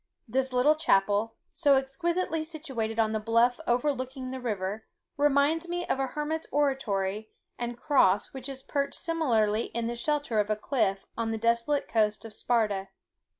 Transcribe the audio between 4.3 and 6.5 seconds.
the river, reminds me of a hermit's